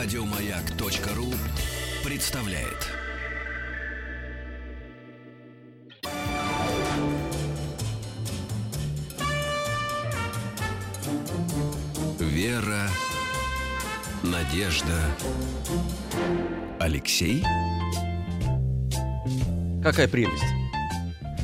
[0.00, 1.26] Радиомаяк.ру
[2.04, 2.86] представляет.
[12.20, 12.88] Вера,
[14.22, 14.94] Надежда,
[16.78, 17.42] Алексей.
[19.82, 20.44] Какая прелесть.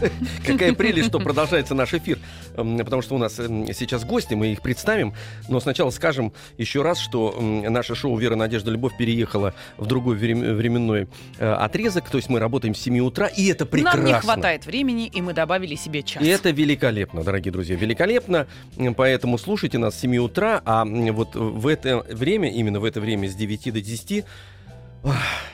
[0.46, 2.20] Какая прелесть, что продолжается наш эфир.
[2.54, 5.14] Эм, потому что у нас эм, сейчас гости, мы их представим.
[5.48, 11.08] Но сначала скажем еще раз, что наше шоу «Вера, Надежда, Любовь» переехало в другой временной
[11.38, 12.08] э, отрезок.
[12.10, 14.02] То есть мы работаем с 7 утра, и это прекрасно.
[14.02, 16.22] Нам не хватает времени, и мы добавили себе час.
[16.22, 18.46] И это великолепно, дорогие друзья, великолепно.
[18.96, 23.28] Поэтому слушайте нас с 7 утра, а вот в это время, именно в это время
[23.28, 24.24] с 9 до 10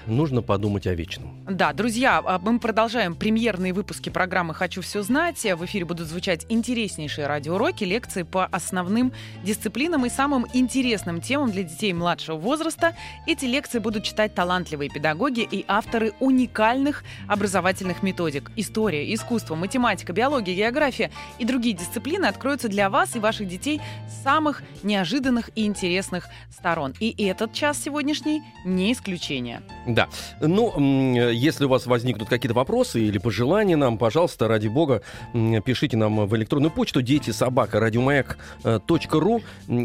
[0.06, 1.44] Нужно подумать о вечном.
[1.48, 5.42] Да, друзья, а, мы продолжаем премьерные выпуски программы «Хочу все знать».
[5.42, 9.12] В эфире будут звучать интереснейшие радиоуроки, лекции по основным
[9.44, 12.96] дисциплинам и самым интересным темам для детей младшего возраста.
[13.26, 18.50] Эти лекции будут читать талантливые педагоги и авторы уникальных образовательных методик.
[18.56, 24.22] История, искусство, математика, биология, география и другие дисциплины откроются для вас и ваших детей с
[24.22, 26.94] самых неожиданных и интересных сторон.
[27.00, 29.62] И этот час сегодняшний не исключение обсуждения.
[29.86, 30.08] Да.
[30.40, 36.26] Ну, если у вас возникнут какие-то вопросы или пожелания нам, пожалуйста, ради бога, пишите нам
[36.26, 39.42] в электронную почту дети собака радиомаяк.ру.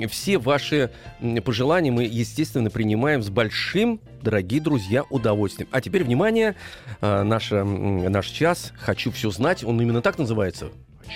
[0.09, 0.91] Все ваши
[1.43, 5.69] пожелания мы, естественно, принимаем с большим, дорогие друзья, удовольствием.
[5.71, 6.55] А теперь, внимание,
[7.01, 9.63] э, наш, наш час «Хочу все знать».
[9.63, 10.71] Он именно так называется.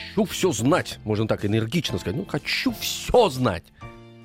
[0.10, 1.00] Хочу все знать.
[1.04, 2.18] Можно так энергично сказать.
[2.18, 3.64] Ну, хочу все знать.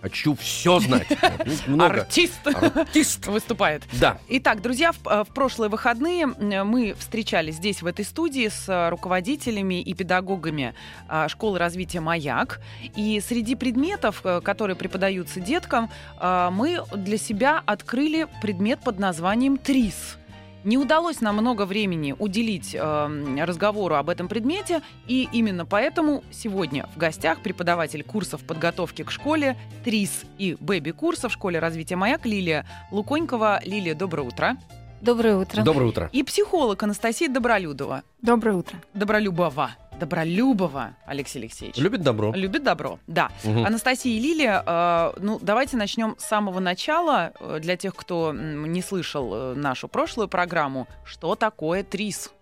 [0.05, 1.07] Хочу все знать.
[1.67, 2.03] Много.
[2.03, 2.47] Артист.
[2.47, 3.85] Артист выступает.
[3.93, 4.19] Да.
[4.29, 8.91] Итак, друзья, в, э, в прошлые выходные мы встречались здесь, в этой студии, с э,
[8.91, 10.75] руководителями и педагогами
[11.09, 12.61] э, школы развития «Маяк».
[12.95, 20.19] И среди предметов, которые преподаются деткам, мы для себя открыли предмет под названием «ТРИС».
[20.65, 26.89] Не удалось нам много времени уделить э, разговору об этом предмете, и именно поэтому сегодня
[26.95, 32.67] в гостях преподаватель курсов подготовки к школе ТРИС и бэби-курса в школе развития «Маяк» Лилия
[32.91, 33.61] Луконькова.
[33.65, 34.57] Лилия, доброе утро.
[35.03, 35.63] Доброе утро.
[35.63, 36.09] Доброе утро.
[36.13, 38.03] И психолог Анастасия Добролюдова.
[38.23, 38.79] Доброе утро.
[38.95, 39.73] Добролюбова.
[39.99, 41.77] Добролюбова, Алексей Алексеевич.
[41.77, 42.33] Любит добро.
[42.35, 43.31] Любит добро, да.
[43.45, 43.65] Угу.
[43.65, 47.33] Анастасия и Лилия, э, ну, давайте начнем с самого начала.
[47.41, 52.33] Э, для тех, кто не слышал э, нашу прошлую программу, что такое ТРИС?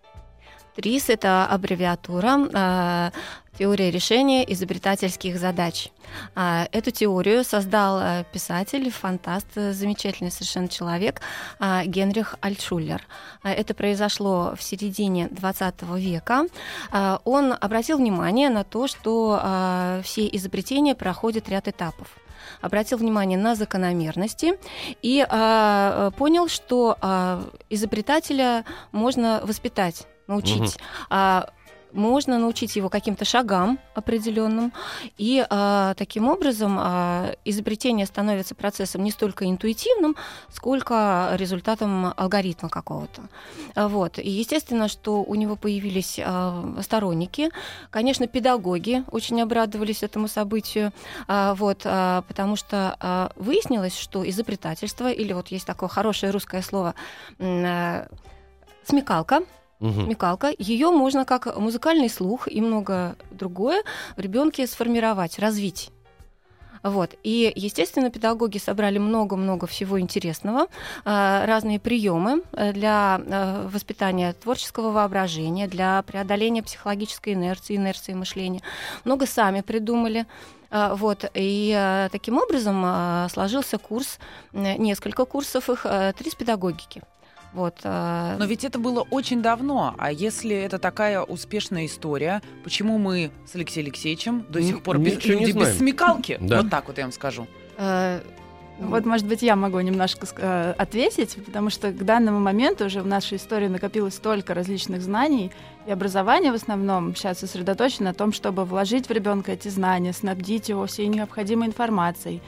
[0.77, 3.11] ТРИС– это аббревиатура э,
[3.59, 5.91] теория решения изобретательских задач.
[6.35, 11.21] Э, эту теорию создал э, писатель, фантаст, замечательный совершенно человек
[11.61, 13.03] э, Генрих Альтшуллер.
[13.45, 16.47] Э, это произошло в середине 20 века.
[16.91, 22.09] Э, он обратил внимание на то, что э, все изобретения проходят ряд этапов
[22.61, 24.59] обратил внимание на закономерности
[25.03, 30.77] и э, понял, что э, изобретателя можно воспитать научить.
[30.77, 30.85] Угу.
[31.11, 31.51] А,
[31.93, 34.73] можно научить его каким-то шагам определенным,
[35.19, 40.17] и а, таким образом а, изобретение становится процессом не столько интуитивным,
[40.49, 43.23] сколько результатом алгоритма какого-то.
[43.75, 44.19] Вот.
[44.19, 47.51] И естественно, что у него появились а, сторонники.
[47.91, 50.93] Конечно, педагоги очень обрадовались этому событию,
[51.29, 56.63] а, вот, а, потому что а, выяснилось, что изобретательство, или вот есть такое хорошее русское
[56.63, 56.95] слово,
[57.39, 58.07] а,
[58.85, 59.43] смекалка,
[59.83, 60.05] угу.
[60.05, 60.53] смекалка.
[60.59, 63.83] Ее можно как музыкальный слух и много другое
[64.17, 65.91] в ребенке сформировать, развить.
[66.83, 67.15] Вот.
[67.23, 70.67] И, естественно, педагоги собрали много-много всего интересного,
[71.05, 78.63] а, разные приемы э, для э, воспитания творческого воображения, для преодоления психологической инерции, инерции мышления.
[79.05, 80.27] Много сами придумали.
[80.71, 84.19] А, вот, и э, таким образом сложился курс,
[84.53, 87.03] несколько курсов их, три с педагогики.
[87.53, 87.81] Вот.
[87.85, 89.95] Э, Но ведь это было очень давно.
[89.99, 95.25] А если это такая успешная история, почему мы с Алексеем Алексеевичем до сих пор без,
[95.25, 96.39] люди без смекалки?
[96.41, 96.63] Да.
[96.63, 97.47] Вот так вот я вам скажу.
[97.77, 98.21] Э,
[98.79, 103.07] вот, может быть, я могу немножко э, ответить, потому что к данному моменту уже в
[103.07, 105.53] нашей истории накопилось столько различных знаний,
[105.87, 110.69] и образование в основном сейчас сосредоточено на том, чтобы вложить в ребенка эти знания, снабдить
[110.69, 112.41] его всей необходимой информацией.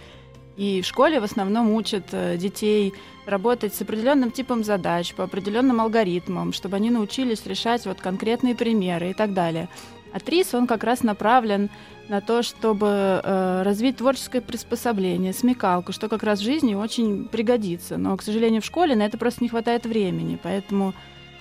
[0.57, 2.95] И в школе в основном учат э, детей
[3.27, 9.11] работать с определенным типом задач, по определенным алгоритмам, чтобы они научились решать вот конкретные примеры
[9.11, 9.69] и так далее.
[10.13, 11.71] А ТРИС, он как раз направлен
[12.09, 17.97] на то, чтобы э, развить творческое приспособление, смекалку, что как раз в жизни очень пригодится.
[17.97, 20.95] Но, к сожалению, в школе на это просто не хватает времени, поэтому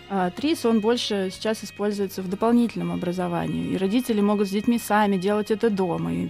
[0.10, 3.74] э, ТРИС, он больше сейчас используется в дополнительном образовании.
[3.74, 6.12] И родители могут с детьми сами делать это дома.
[6.12, 6.30] И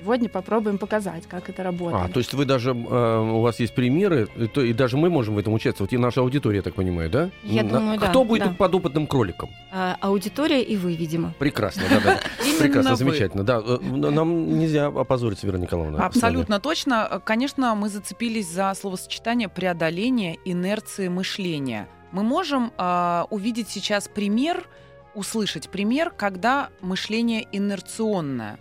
[0.00, 2.06] Сегодня попробуем показать, как это работает.
[2.06, 5.10] А, то есть вы даже, э, у вас есть примеры, и, то, и даже мы
[5.10, 7.30] можем в этом участвовать, и наша аудитория, я так понимаю, да?
[7.42, 8.54] Я На- думаю, да, Кто будет да.
[8.54, 9.50] подопытным кроликом?
[9.70, 11.34] А, аудитория и вы, видимо.
[11.38, 12.20] Прекрасно, да, да.
[12.58, 13.44] Прекрасно, замечательно.
[13.44, 16.04] Да, э, нам нельзя опозориться, Вера Николаевна.
[16.06, 17.20] Абсолютно точно.
[17.24, 21.88] Конечно, мы зацепились за словосочетание преодоления инерции мышления.
[22.12, 24.66] Мы можем а, увидеть сейчас пример,
[25.14, 28.58] услышать пример, когда мышление инерционное.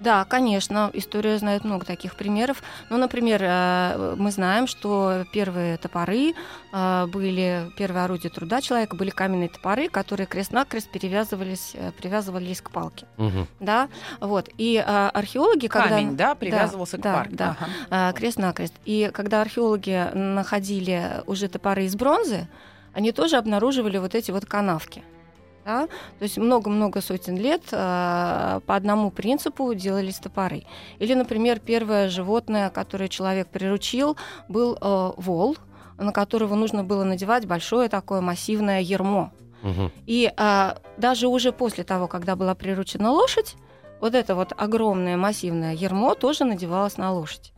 [0.00, 2.62] Да, конечно, история знает много таких примеров.
[2.90, 6.34] Ну, например, э, мы знаем, что первые топоры
[6.72, 12.70] э, были, первые орудия труда человека были каменные топоры, которые крест-накрест перевязывались, э, привязывались к
[12.70, 13.06] палке.
[13.16, 13.48] Мгм.
[13.60, 13.88] Да,
[14.20, 14.48] вот.
[14.56, 15.88] И археологи, когда...
[15.88, 17.34] Камень, да, привязывался к да, парку.
[17.34, 17.56] да.
[17.90, 18.12] Ага.
[18.12, 18.74] крест-накрест.
[18.84, 22.46] И когда археологи находили уже топоры из бронзы,
[22.92, 25.02] они тоже обнаруживали вот эти вот канавки.
[25.68, 25.86] Да?
[26.18, 30.64] То есть много-много сотен лет э, по одному принципу делались топоры.
[30.98, 34.16] Или, например, первое животное, которое человек приручил,
[34.48, 35.58] был э, вол,
[35.98, 39.30] на которого нужно было надевать большое такое массивное ермо.
[39.60, 39.92] Мгм.
[40.06, 43.56] И а, даже уже после того, когда была приручена лошадь,
[44.00, 47.52] вот это вот огромное массивное ермо тоже надевалось на лошадь.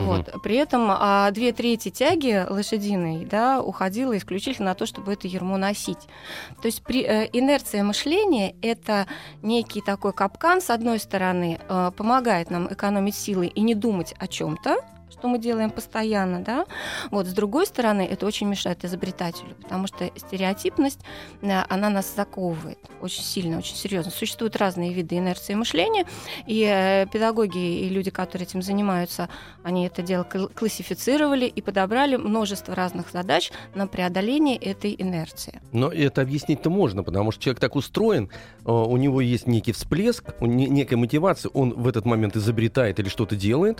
[0.00, 0.42] Вот.
[0.42, 5.56] При этом а, две трети тяги лошадиной да, уходила исключительно на то, чтобы это ермо
[5.56, 6.08] носить.
[6.60, 9.06] То есть при, э, инерция мышления– это
[9.42, 14.26] некий такой капкан, с одной стороны, э, помогает нам экономить силы и не думать о
[14.26, 14.78] чем-то,
[15.10, 16.66] что мы делаем постоянно, да,
[17.10, 21.00] вот, с другой стороны, это очень мешает изобретателю, потому что стереотипность,
[21.42, 24.10] э, она нас заковывает очень сильно, очень серьезно.
[24.10, 26.06] Существуют разные виды инерции мышления,
[26.46, 29.28] и э, педагоги и люди, которые этим занимаются,
[29.62, 35.60] они это дело кл- классифицировали и подобрали множество разных задач на преодоление этой инерции.
[35.72, 38.30] Но это объяснить-то можно, потому что человек так устроен,
[38.64, 43.36] э, у него есть некий всплеск, некая мотивация, он в этот момент изобретает или что-то
[43.36, 43.78] делает,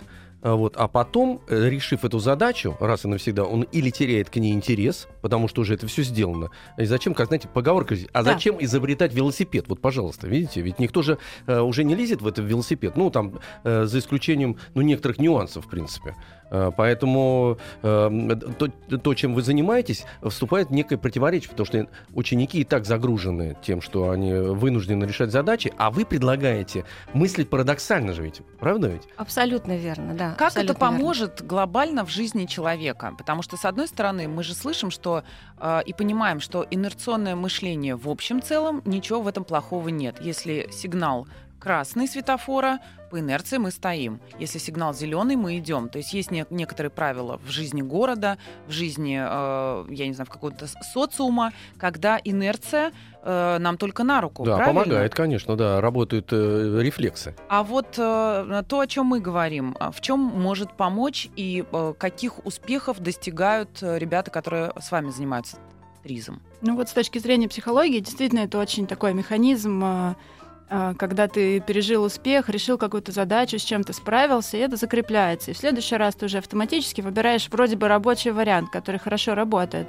[0.55, 4.53] вот, а потом, э, решив эту задачу, раз и навсегда, он или теряет к ней
[4.53, 6.49] интерес, потому что уже это все сделано.
[6.77, 8.33] И зачем, как знаете, поговорка здесь, а Да.
[8.33, 9.65] зачем изобретать велосипед?
[9.67, 11.17] Вот, пожалуйста, видите, ведь никто же
[11.47, 15.65] э, уже не лезет в этот велосипед, ну, там, э, за исключением, ну, некоторых нюансов,
[15.65, 16.15] в принципе.
[16.49, 22.59] Э, Поэтому э, то, то, чем вы занимаетесь, вступает в некое противоречие, потому что ученики
[22.59, 28.23] и так загружены тем, что они вынуждены решать задачи, а вы предлагаете мыслить парадоксально же
[28.23, 29.03] ведь, правда ведь?
[29.17, 30.31] Абсолютно верно, да.
[30.31, 30.97] Как это абсолютно верно.
[30.97, 33.13] поможет глобально в жизни человека?
[33.17, 35.23] Потому что, с одной стороны, мы же слышим, что
[35.59, 40.17] э, и понимаем, что инерционное мышление в общем целом ничего в этом плохого нет.
[40.21, 41.27] Если сигнал
[41.59, 42.79] красный светофора,
[43.09, 44.19] по инерции мы стоим.
[44.39, 45.89] Если сигнал зеленый, мы идем.
[45.89, 48.37] То есть есть не- некоторые правила в жизни города,
[48.67, 52.91] в жизни, э, я не знаю, в какого-то социума, когда инерция
[53.23, 54.43] э, нам только на руку.
[54.45, 54.83] да, правильно?
[54.83, 57.35] помогает, конечно, да, работают э, рефлексы.
[57.49, 61.93] А вот э, то, о чем мы говорим, а в чем может помочь и э,
[61.97, 65.57] каких успехов достигают э, ребята, которые с вами занимаются
[66.03, 66.41] тризом?
[66.61, 70.15] Ну вот с точки зрения психологии, действительно, это очень такой механизм, э,
[70.69, 75.51] когда ты пережил успех, решил какую-то задачу, с чем-то справился, и это закрепляется.
[75.51, 79.87] И в следующий раз ты уже автоматически выбираешь вроде бы рабочий вариант, который хорошо работает.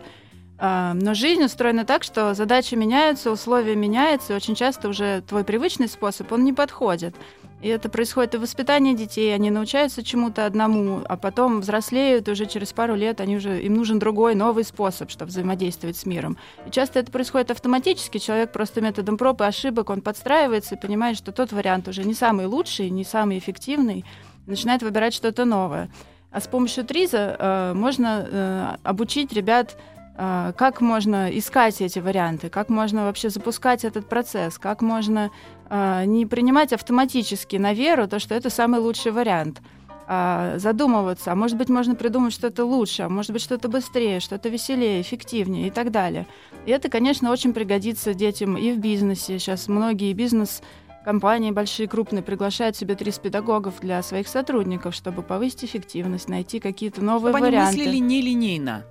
[0.58, 5.44] А, Но жизнь устроена так, что задачи меняются, условия меняются, и очень часто уже твой
[5.44, 7.14] привычный способ, он не подходит.
[7.60, 12.46] И это происходит и в воспитании детей, они научаются чему-то одному, а потом взрослеют, уже
[12.46, 16.36] через пару лет они уже, им нужен другой, новый способ, чтобы взаимодействовать с миром.
[16.66, 21.16] И часто это происходит автоматически, человек просто методом проб и ошибок, он подстраивается и понимает,
[21.16, 24.04] что тот вариант уже не самый лучший, не самый эффективный,
[24.46, 25.90] начинает выбирать что-то новое.
[26.30, 29.76] А с помощью ТРИЗа э, можно э, обучить ребят
[30.16, 35.30] э, как можно искать эти варианты, как можно вообще запускать этот процесс, как можно
[35.70, 39.60] не принимать автоматически на веру то, что это самый лучший вариант,
[40.06, 44.48] а задумываться, а может быть можно придумать что-то лучше, а может быть что-то быстрее, что-то
[44.48, 46.26] веселее, эффективнее и так далее.
[46.64, 49.38] И это, конечно, очень пригодится детям и в бизнесе.
[49.38, 50.62] Сейчас многие бизнес
[51.04, 57.02] компании большие, крупные приглашают себе 30 педагогов для своих сотрудников, чтобы повысить эффективность, найти какие-то
[57.02, 57.78] новые Чтобы они варианты.
[57.78, 58.84] мыслили нелинейно.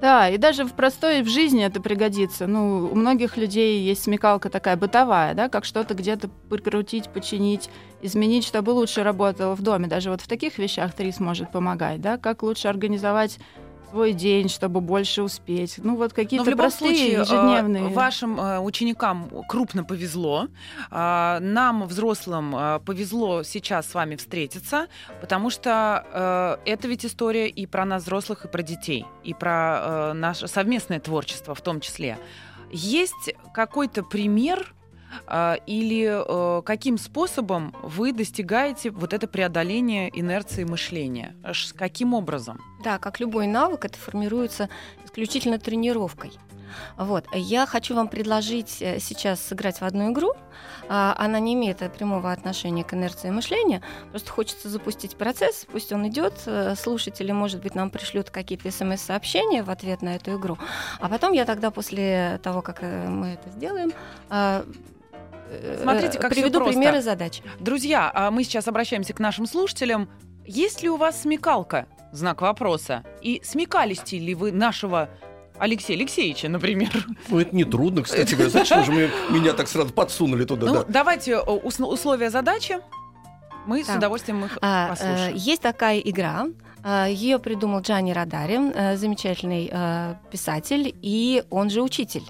[0.00, 2.46] Да, и даже в простой в жизни это пригодится.
[2.46, 7.68] Ну, у многих людей есть смекалка такая бытовая, да, как что-то где-то прикрутить, починить,
[8.00, 9.88] изменить, чтобы лучше работало в доме.
[9.88, 13.38] Даже вот в таких вещах ТРИС может помогать, да, как лучше организовать
[13.90, 15.74] свой день, чтобы больше успеть.
[15.78, 17.88] Ну, вот какие-то в любом простые случае, э, ежедневные.
[17.88, 20.48] вашим э, ученикам крупно повезло.
[20.90, 24.86] А, Нам, взрослым, э, повезло сейчас с вами встретиться,
[25.20, 30.48] потому что это ведь история и про нас, взрослых, и про детей, и про наше
[30.48, 32.18] совместное творчество в том числе.
[32.70, 34.74] Есть какой-то пример
[35.66, 41.36] Или э, каким способом вы достигаете вот это преодоление инерции мышления?
[41.76, 42.60] Каким образом?
[42.82, 44.68] Да, как любой навык, это формируется
[45.04, 46.32] исключительно тренировкой.
[46.96, 47.26] Вот.
[47.32, 50.34] Я хочу вам предложить э, сейчас сыграть в одну игру.
[50.88, 53.82] А, Она не имеет э, прямого отношения к инерции мышления.
[54.10, 56.34] Просто хочется запустить процесс, пусть он идет.
[56.76, 60.58] Слушатели, может быть, нам пришлют какие-то смс-сообщения в ответ на эту игру.
[61.00, 63.92] А потом я тогда, после того, как мы это сделаем,
[64.28, 64.64] а,
[65.82, 67.42] Смотрите, как приведу примеры задач.
[67.58, 70.08] Друзья, а мы сейчас обращаемся к нашим слушателям.
[70.46, 71.86] Есть ли у вас смекалка?
[72.12, 73.04] Знак вопроса.
[73.22, 75.08] И смекались ли вы нашего
[75.58, 76.90] Алексея Алексеевича, например?
[77.28, 78.50] Ну, это не трудно, кстати говоря.
[78.50, 80.66] Зачем же вы меня так сразу подсунули туда?
[80.66, 80.84] ну, да?
[80.88, 82.78] давайте э, ус- условия задачи.
[83.66, 83.98] Мы с Так.
[83.98, 85.36] удовольствием их А, э, послушаем.
[85.36, 86.46] есть такая игра.
[87.08, 92.22] Ее придумал Джани Радари, э, замечательный э, писатель, и он же учитель.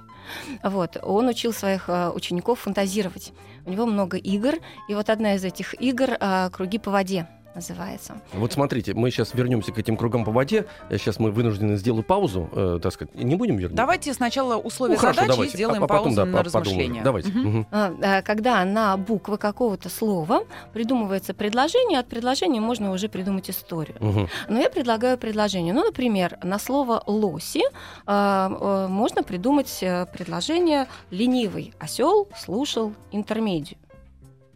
[0.63, 3.33] Вот, он учил своих э, учеников фантазировать.
[3.67, 4.55] У него много игр,
[4.89, 8.15] и вот одна из этих игр э, «Круги по воде» называется.
[8.33, 10.67] Вот смотрите, мы сейчас вернемся к этим кругам по воде.
[10.91, 13.15] Сейчас мы вынуждены сделать паузу, э, так сказать.
[13.15, 13.77] Не будем вернуть?
[13.77, 15.53] Давайте сначала условия Ну, хорошо, задачи давайте.
[15.53, 17.03] и сделаем а, а потом, паузу да, на по- подумаем.
[17.03, 17.33] Давайте.
[17.71, 23.97] А, э, Когда на буквы какого-то слова придумывается предложение, от предложения можно уже придумать историю.
[24.01, 24.29] Мгм.
[24.49, 25.75] Но я предлагаю предложение.
[25.75, 27.69] Ну, например, на слово лоси э,
[28.07, 33.79] э, можно придумать э, предложение ленивый осел слушал интермедию.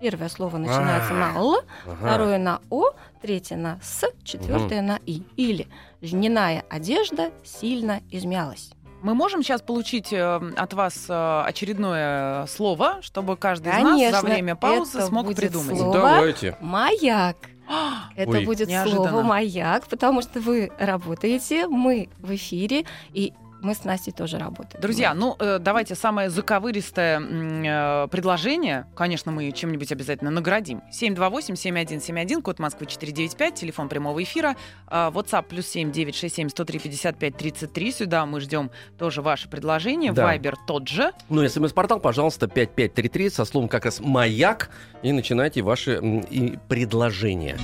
[0.00, 1.60] Первое слово начинается на л,
[2.00, 2.90] второе на о,
[3.22, 5.22] третье на с, четвертое на и.
[5.36, 5.68] Или
[6.00, 8.70] льняная одежда сильно измялась.
[9.02, 14.20] Мы можем сейчас получить э, от вас э, очередное слово, чтобы каждый из нас Конечно,
[14.20, 15.76] за время паузы это смог будет придумать.
[15.76, 15.92] слово.
[15.92, 16.56] Давайте.
[16.62, 17.36] Маяк.
[18.16, 18.44] Это Ой.
[18.46, 19.08] будет Неожиданно.
[19.10, 24.80] слово маяк, потому что вы работаете, мы в эфире, и мы с Настей тоже работаем.
[24.80, 28.86] Друзья, ну э, давайте самое заковыристое э, предложение.
[28.94, 30.82] Конечно, мы чем-нибудь обязательно наградим.
[30.92, 34.54] 728-7171, код Москвы 495, телефон прямого эфира.
[34.88, 37.92] э, WhatsApp плюс 7 967 103 55 33.
[37.92, 40.12] Сюда мы ждем тоже ваши предложения.
[40.12, 40.24] Да.
[40.24, 41.12] Вайбер тот же.
[41.28, 44.70] Ну, смс-портал, пожалуйста, 5533 со словом как раз «маяк»
[45.02, 45.98] и начинайте ваши
[46.30, 47.56] и предложения.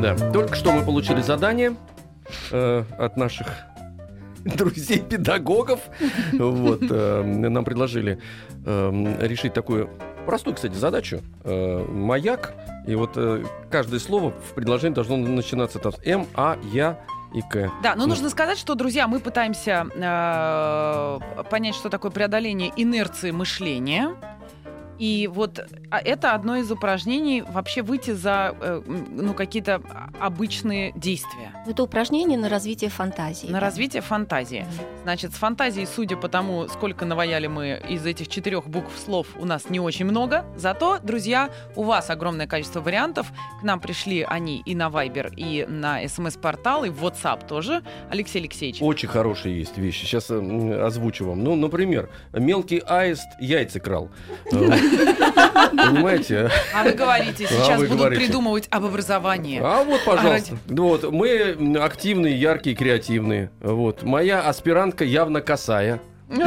[0.00, 1.76] Да, только что мы получили задание
[2.50, 3.67] э, от наших
[4.56, 5.80] друзей-педагогов.
[6.32, 8.18] Вот, э, нам предложили
[8.64, 9.90] э, решить такую
[10.26, 11.20] простую, кстати, задачу.
[11.44, 12.54] Э, «Маяк».
[12.86, 16.98] И вот э, каждое слово в предложении должно начинаться там с «М», «А», «Я»
[17.34, 17.70] и «К».
[17.82, 18.08] Да, но Ну.
[18.10, 24.14] нужно сказать, что, друзья, мы пытаемся э, понять, что такое преодоление инерции мышления.
[24.98, 29.80] И вот а, это одно из упражнений вообще выйти за э, ну, какие-то
[30.20, 31.52] обычные действия.
[31.66, 33.46] Это упражнение на развитие фантазии.
[33.46, 34.66] На развитие фантазии.
[35.04, 39.44] Значит, с фантазией, судя по тому, сколько наваяли мы из этих четырех букв слов, у
[39.44, 40.44] нас не очень много.
[40.56, 43.28] Зато, друзья, у вас огромное количество вариантов.
[43.60, 47.82] К нам пришли они и на Viber, и на смс-портал, и в WhatsApp тоже.
[48.10, 48.82] Алексей Алексеевич.
[48.82, 50.04] Очень хорошие есть вещи.
[50.04, 51.44] Сейчас э, озвучу вам.
[51.44, 54.10] Ну, например, мелкий аист яйца крал.
[55.76, 56.50] Понимаете?
[56.74, 58.24] А вы говорите, А сейчас вы будут говорите.
[58.24, 59.60] придумывать об образовании.
[59.62, 60.56] А вот, пожалуйста.
[60.68, 63.50] Вот, мы активные, яркие, креативные.
[63.60, 64.02] Вот.
[64.02, 66.00] Моя аспирантка явно косая.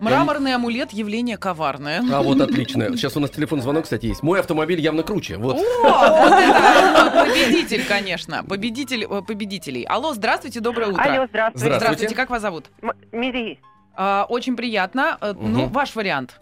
[0.00, 2.02] Мраморный амулет явление коварное.
[2.12, 2.96] А вот отлично.
[2.96, 4.22] Сейчас у нас телефон звонок, кстати, есть.
[4.22, 5.34] Мой автомобиль явно круче.
[5.36, 5.56] О, Вот.
[5.56, 8.44] это победитель, конечно.
[8.44, 9.82] Победитель э, победителей.
[9.82, 11.02] Алло, здравствуйте, доброе утро.
[11.02, 11.76] Алло, здравствуйте.
[11.76, 12.14] Здравствуйте.
[12.14, 12.66] Как вас зовут?
[13.10, 13.58] Мири.
[13.96, 15.18] А, Очень приятно.
[15.20, 16.40] Э, Ну, ваш вариант.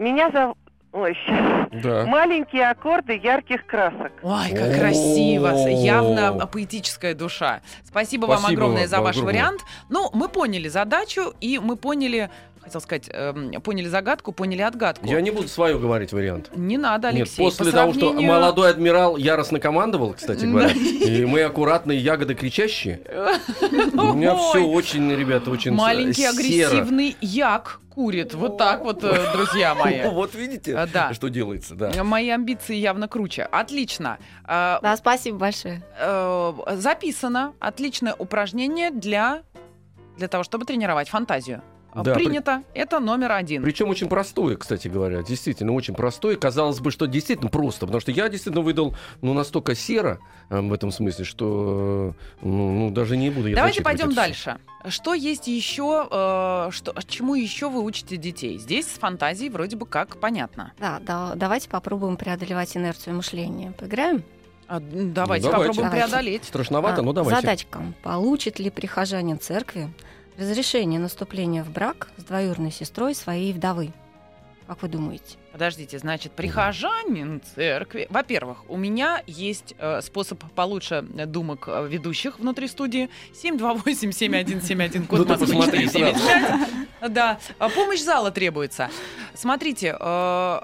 [0.00, 0.56] Меня зовут...
[0.92, 1.68] Ой, щас.
[1.84, 2.04] Да.
[2.06, 4.10] Маленькие аккорды ярких красок.
[4.22, 5.50] Ой, как красиво.
[5.68, 7.60] Явно поэтическая душа.
[7.84, 9.32] Спасибо, вам Спасибо огромное вам, за ваш огромное.
[9.34, 9.60] вариант.
[9.88, 12.30] Ну, мы поняли задачу, и мы поняли,
[12.62, 15.06] хотел сказать, эм, поняли загадку, поняли отгадку.
[15.06, 16.50] Я не буду свою говорить вариант.
[16.54, 17.42] Не надо, Нет, Алексей.
[17.42, 22.34] после по того, что сравнению- молодой адмирал яростно командовал, кстати говоря, и мы аккуратные ягоды
[22.34, 23.00] кричащие,
[23.94, 28.34] у меня все очень, ребята, очень Маленький агрессивный як курит.
[28.34, 30.02] Вот так вот, э, друзья мои.
[30.08, 31.12] Вот видите, Да.
[31.12, 32.04] что делается, да.
[32.04, 33.42] Мои амбиции явно круче.
[33.42, 34.18] Отлично.
[34.44, 35.82] А, Да, спасибо большое.
[35.98, 37.52] э, Записано.
[37.58, 39.42] Отличное упражнение для,
[40.16, 41.62] для того, чтобы тренировать фантазию.
[41.94, 42.62] Да, при- Принято.
[42.74, 43.62] Это номер один.
[43.62, 46.36] Причем очень простое, кстати говоря, действительно очень простое.
[46.36, 50.18] Казалось бы, что действительно просто, потому что я действительно выдал ну настолько серо
[50.50, 53.48] э, в этом смысле, что э, ну, ну, даже не буду.
[53.48, 54.58] я Давайте пойдем дальше.
[54.88, 58.58] Что есть еще, э, что, чему еще вы учите детей?
[58.58, 60.72] Здесь с фантазией вроде бы как понятно.
[60.78, 63.72] Да, да, давайте попробуем преодолевать инерцию мышления.
[63.78, 64.22] Поиграем?
[64.68, 65.48] А, давайте Ну, давайте.
[65.48, 66.06] попробуем Давайте.
[66.06, 66.44] преодолеть.
[66.44, 67.40] Страшновато, А, но давайте.
[67.40, 67.80] Задачка.
[68.04, 69.90] Получит ли прихожанин церкви
[70.40, 73.92] разрешение наступления в брак с двоюродной сестрой своей вдовы?
[74.66, 75.36] Как вы думаете?
[75.52, 78.06] Подождите, значит, прихожанин церкви.
[78.08, 83.10] Во-первых, у меня есть э, способ получше думок э, ведущих внутри студии.
[83.42, 87.12] 728-7171, код Ну Москвы посмотри 495.
[87.12, 88.90] Да, а помощь зала требуется.
[89.34, 90.60] Смотрите, э,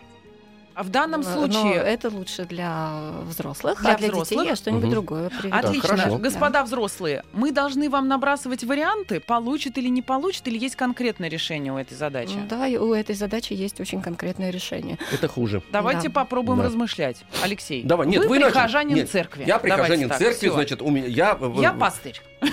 [0.77, 1.75] а в данном Но случае...
[1.77, 2.91] это лучше для
[3.25, 4.29] взрослых, Для а для взрослых?
[4.41, 4.91] детей я что-нибудь Мгм.
[4.93, 5.57] другое приведу.
[5.57, 5.89] Отлично.
[5.97, 6.19] хорошо.
[6.19, 11.73] Господа взрослые, мы должны вам набрасывать варианты, получит или не получит, или есть конкретное решение
[11.73, 12.37] у этой задачи?
[12.49, 14.99] Да, и у этой задачи есть очень конкретное решение.
[15.13, 15.63] Это хуже.
[15.73, 16.15] Давайте Да.
[16.15, 16.65] попробуем Да.
[16.67, 17.17] размышлять.
[17.43, 18.53] Алексей, Давай, нет, вы, вы начали.
[18.53, 19.45] прихожанин Нет, церкви.
[19.47, 20.53] Я Давайте прихожанин так, церкви, всё.
[20.55, 21.07] значит, у меня...
[21.07, 22.21] Я, Я пастырь.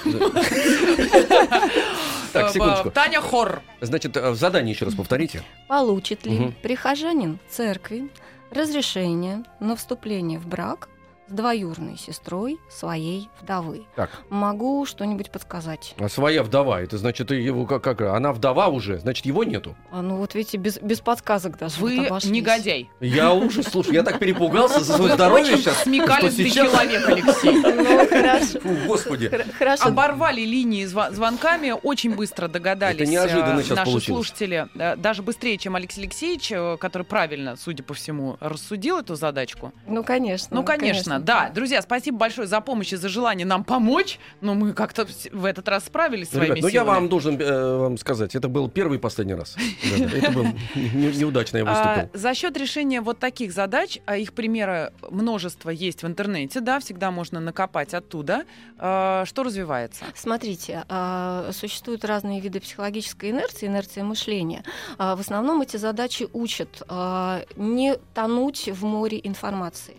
[2.34, 2.90] Так, Э, секундочку.
[2.90, 3.62] Таня Хор.
[3.80, 5.44] Значит, э, задание еще раз повторите.
[5.68, 8.10] Получит ли прихожанин церкви
[8.50, 10.90] разрешение на вступление в брак
[11.34, 13.86] двоюрной сестрой своей вдовы?
[13.96, 14.10] Так.
[14.30, 15.96] Могу что-нибудь подсказать.
[16.00, 19.76] А своя вдова, это значит, его как, как она вдова уже, значит, его нету.
[19.92, 22.32] А, ну вот видите, без, без подсказок даже вот Вы обошлись.
[22.32, 22.90] негодяй.
[23.00, 25.84] Я ужас, слушай, я так перепугался за свое здоровье сейчас.
[25.84, 27.54] сейчас- человек, Алексей.
[27.54, 28.60] Ну, хорошо.
[28.60, 29.32] Фу, господи.
[29.58, 29.86] Хорошо.
[29.86, 34.28] Оборвали линии звонками, очень быстро догадались Это неожиданно э, сейчас наши получилось.
[34.28, 39.16] слушатели, э, даже быстрее, чем Алексей Алексеевич, э, который правильно, судя по всему, рассудил эту
[39.16, 39.74] задачку.
[39.88, 40.56] Ну, конечно.
[40.56, 41.50] Ну, конечно, да.
[41.50, 45.68] Друзья, спасибо большое за помощь и за желание нам помочь, но мы как-то в этот
[45.68, 46.88] раз справились Ну, своими Ребят, ну я силами.
[46.96, 49.56] вам должен э, вам сказать, это был первый и последний раз.
[50.14, 50.44] Это был
[50.76, 52.20] не- неудачно я А, выступил.
[52.20, 57.12] за счет решения вот таких задач, а их примеры множество есть в интернете, да, всегда
[57.12, 58.44] можно накопать оттуда.
[58.78, 60.04] А, что развивается?
[60.16, 64.64] Смотрите, а, существуют разные виды психологической инерции, инерции мышления.
[64.98, 69.96] А, В основном эти задачи учат а, не тонуть в море информации.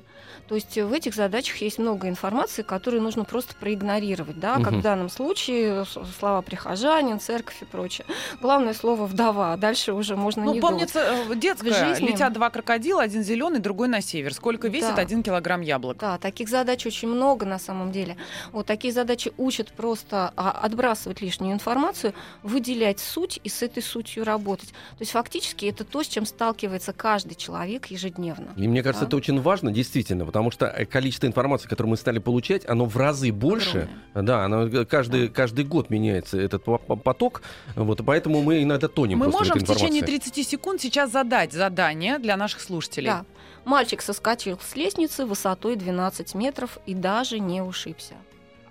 [0.49, 4.81] То есть в этих задачах есть много информации, которую нужно просто проигнорировать, да, как Мгм.
[4.81, 5.85] в данном случае
[6.19, 8.07] слова прихожанин, церковь и прочее.
[8.43, 11.71] Главное слово вдова, а дальше уже можно Ну, не помнится, э, детская.
[11.71, 14.35] В жизни- Летят два крокодила, один зеленый, другой на север.
[14.35, 15.03] Сколько весит Да.
[15.03, 15.97] один килограмм яблок?
[15.99, 18.17] Да, таких задач очень много на самом деле.
[18.53, 24.25] Вот такие задачи учат просто а, отбрасывать лишнюю информацию, выделять суть и с этой сутью
[24.25, 24.69] работать.
[24.71, 28.49] То есть фактически это то, с чем сталкивается каждый человек ежедневно.
[28.57, 29.09] И мне кажется, да.
[29.09, 32.97] это очень важно, действительно, потому что э, количество информации, которое мы стали получать, оно в
[32.97, 33.89] разы больше.
[34.15, 37.43] Да, оно каждый, каждый год меняется этот по- по- поток,
[37.77, 40.33] вот, и поэтому мы иногда тонем Мы можем в течение информации.
[40.33, 43.11] 30 секунд сейчас задать задание для наших слушателей.
[43.11, 43.25] Да.
[43.65, 48.15] Мальчик соскочил с лестницы высотой 12 метров и даже не ушибся.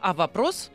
[0.02, 0.70] А вопрос?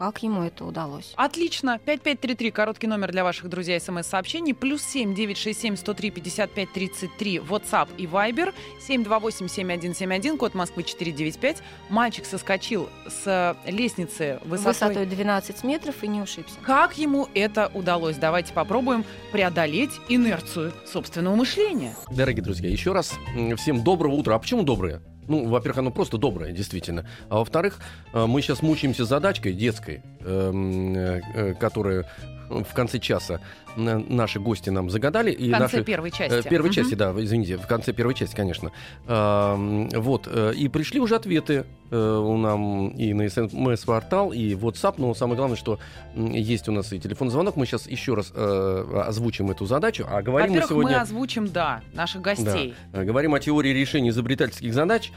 [0.00, 1.12] Как ему это удалось?
[1.16, 1.78] Отлично.
[1.84, 4.54] 5533, короткий номер для ваших друзей смс-сообщений.
[4.54, 8.54] Плюс 7 967 103 55 33, WhatsApp и Viber.
[8.80, 11.62] 728 7171, код Москвы 495.
[11.90, 14.88] Мальчик соскочил с лестницы высотой...
[14.88, 16.54] Высотой 12 метров и не ушибся.
[16.62, 18.16] Как ему это удалось?
[18.16, 21.94] Давайте попробуем преодолеть инерцию собственного мышления.
[22.10, 23.12] Дорогие друзья, еще раз
[23.58, 24.36] всем доброго утра.
[24.36, 25.02] А почему доброе?
[25.28, 27.06] Ну, во-первых, оно просто доброе, действительно.
[27.28, 27.80] А во-вторых,
[28.12, 32.04] э, мы сейчас мучаемся задачкой детской, эм, э, э, которую
[32.50, 33.40] в конце часа
[33.76, 35.30] э, наши гости нам загадали.
[35.30, 36.48] И В конце наши, первой Э, части.
[36.48, 38.72] Первой части, да, извините, в конце первой части, конечно.
[39.06, 45.36] Вот, э, и пришли уже ответы у нам и на смс-портал, и WhatsApp, но самое
[45.36, 45.80] главное, что
[46.14, 50.52] есть у нас и телефонный звонок, мы сейчас еще раз озвучим эту задачу, а говорим
[50.52, 51.02] мы Во-первых, мы сегодня...
[51.02, 52.74] озвучим, да, наших гостей.
[52.92, 55.10] Э, Говорим о теории решения изобретательских задач.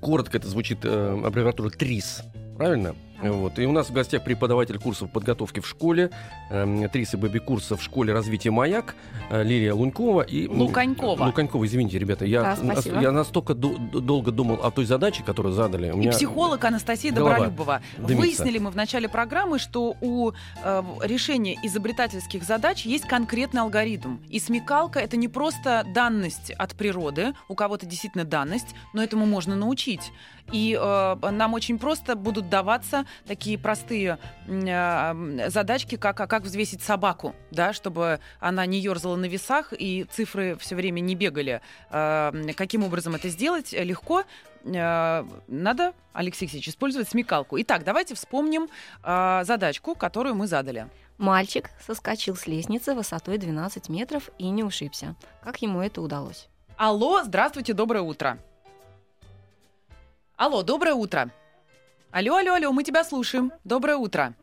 [0.00, 2.22] Коротко это звучит аббревиатура ТРИС.
[2.58, 2.94] Правильно?
[3.22, 3.58] Вот.
[3.58, 6.10] И у нас в гостях преподаватель курсов подготовки в школе,
[6.50, 8.94] э, ТРИС и БЭБИ-курса в школе развития «Маяк»
[9.30, 10.46] э, Лилия Лунькова и...
[10.48, 11.24] Луканькова.
[11.26, 12.24] Луканькова, извините, ребята.
[12.24, 15.90] Я, Да, я настолько ду- д- долго думал о той задаче, которую задали.
[15.90, 17.82] У И меня психолог Анастасия Добролюбова.
[17.98, 18.16] дымится.
[18.16, 20.32] Выяснили мы в начале программы, что у
[20.64, 24.16] э, решения изобретательских задач есть конкретный алгоритм.
[24.28, 29.56] И смекалка это не просто данность от природы, у кого-то действительно данность, но этому можно
[29.56, 30.12] научить.
[30.52, 36.82] И э, нам очень просто будут даваться такие простые э, задачки, как, а как взвесить
[36.82, 41.60] собаку, да, чтобы она не ерзала на весах и цифры все время не бегали.
[41.90, 43.72] Э, каким образом это сделать?
[43.72, 44.24] Легко.
[44.64, 47.60] Э, Надо, Алексей Алексеевич, использовать смекалку.
[47.60, 48.68] Итак, давайте вспомним
[49.02, 50.88] э, задачку, которую мы задали.
[51.18, 55.14] Мальчик соскочил с лестницы высотой 12 метров и не ушибся.
[55.42, 56.48] Как ему это удалось?
[56.76, 58.38] Алло, здравствуйте, доброе утро.
[60.36, 61.30] Алло, доброе утро.
[62.12, 63.52] Алло, алло, алло, мы тебя слушаем.
[63.62, 64.34] Доброе утро.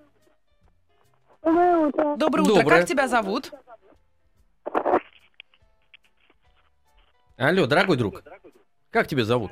[1.44, 2.16] Доброе утро.
[2.16, 2.56] Доброе утро.
[2.56, 2.80] Доброе.
[2.80, 3.52] Как тебя зовут?
[7.36, 8.24] Алло, дорогой друг.
[8.90, 9.52] Как тебя зовут?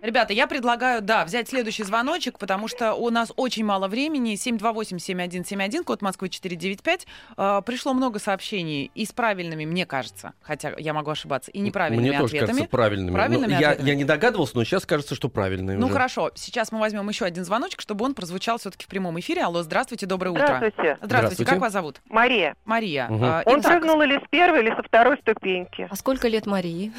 [0.00, 4.34] Ребята, я предлагаю, да, взять следующий звоночек, потому что у нас очень мало времени.
[4.34, 7.06] 728-7171, код Москвы 495.
[7.36, 12.08] Э, пришло много сообщений и с правильными, мне кажется, хотя я могу ошибаться, и неправильными
[12.10, 12.48] Мне тоже ответами.
[12.58, 13.14] кажется правильными.
[13.14, 13.88] Правильными Ну, я, ответами?
[13.88, 15.94] я не догадывался, но сейчас кажется, что правильные Ну уже.
[15.94, 19.42] хорошо, сейчас мы возьмем еще один звоночек, чтобы он прозвучал все-таки в прямом эфире.
[19.42, 20.44] Алло, здравствуйте, доброе утро.
[20.46, 20.74] Здравствуйте.
[20.76, 21.50] Здравствуйте, Здравствуйте.
[21.52, 22.00] как вас зовут?
[22.08, 22.54] Мария.
[22.64, 23.08] Мария.
[23.08, 23.24] Мгм.
[23.24, 25.88] Э, Он итак, прыгнул или с первой, или со второй ступеньки?
[25.90, 26.92] А сколько лет Марии?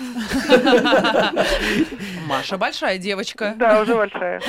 [2.28, 3.56] Маша большая девочка.
[3.58, 4.42] Да, уже большая.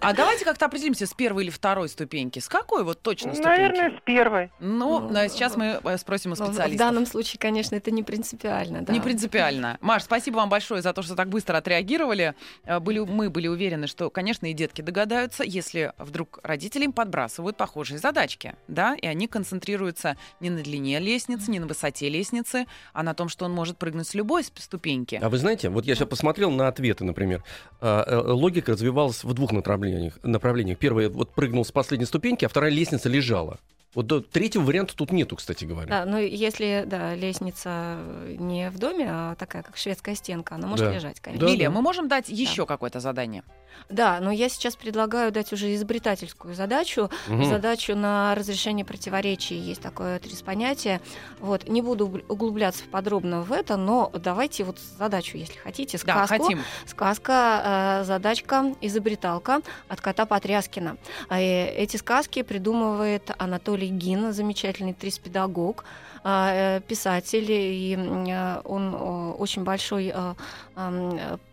[0.00, 2.38] А давайте как-то определимся, с первой или второй ступеньки.
[2.38, 3.60] С какой вот точно ступеньки?
[3.60, 4.50] Наверное, с первой.
[4.60, 6.78] Ну, Ну, сейчас мы э, спросим у Ну, В специалистов.
[6.78, 8.82] данном случае, конечно, это не принципиально.
[8.82, 8.92] Да.
[8.92, 9.78] Не принципиально.
[9.80, 12.34] Маш, спасибо вам большое за то, что так быстро отреагировали.
[12.64, 17.56] Э, Были, мы были уверены, что, конечно, и детки догадаются, если вдруг родители им подбрасывают
[17.56, 23.02] похожие задачки, да, и они концентрируются не на длине лестницы, не на высоте лестницы, а
[23.02, 25.20] на том, что он может прыгнуть с любой ступеньки.
[25.22, 27.43] А вы знаете, вот я сейчас посмотрел на ответы, например.
[27.80, 30.18] А, э, Логика развивалась в двух направлениях.
[30.22, 30.78] направлениях.
[30.78, 33.58] Первое, вот прыгнул с последней ступеньки, а вторая лестница лежала.
[33.94, 35.88] Вот до- третьего варианта тут нету, кстати говоря.
[35.88, 40.86] Да, ну если да, лестница не в доме, а такая как шведская стенка, она может
[40.86, 40.94] Да.
[40.94, 41.46] лежать, конечно.
[41.46, 41.74] Да, Лилия, да.
[41.74, 43.42] мы можем дать еще какое-то задание?
[43.88, 47.44] Да, но я сейчас предлагаю дать уже изобретательскую задачу, Мгм.
[47.46, 49.56] задачу на разрешение противоречий.
[49.56, 51.00] Есть такое три понятия.
[51.40, 56.26] Вот не буду угл- углубляться подробно в это, но давайте вот задачу, если хотите, Да,
[56.26, 56.44] сказку.
[56.44, 56.60] хотим.
[56.86, 60.96] Сказка, э, задачка, изобреталка от кота Потряскина.
[61.28, 65.84] Э, Эти сказки придумывает Анатолий Гин, замечательный трис-педагог,
[66.26, 68.94] а, э, писатель, и э, он
[69.38, 70.34] очень большой э,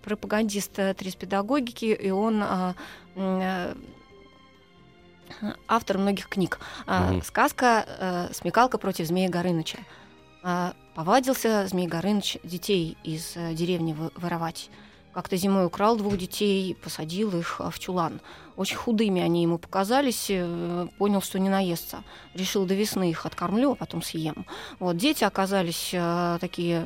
[0.02, 2.76] пропагандист э, трис-педагогики, и он а,
[5.68, 6.60] автор многих книг.
[6.88, 7.22] А, Мгм.
[7.24, 9.80] Сказка «Смекалка против змея Горыныча».
[10.44, 14.70] А, Повадился змей Горыныч детей из деревни воровать.
[15.14, 18.22] Как-то зимой украл двух детей, посадил их э, в чулан.
[18.56, 22.04] Очень худыми они ему показались, э, понял, что не наестся.
[22.34, 24.46] Решил до весны их откормлю, а потом съем.
[24.80, 26.86] Вот, дети оказались э, такие